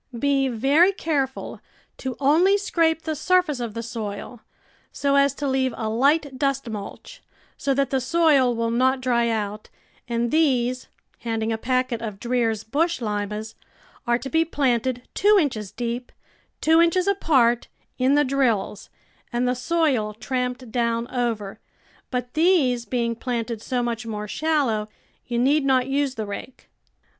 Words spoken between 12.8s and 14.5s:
Limas," are to be